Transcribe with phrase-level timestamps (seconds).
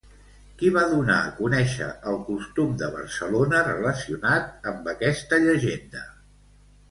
[0.59, 6.03] Qui va donar a conèixer el costum de Barcelona relacionat amb aquesta llegenda?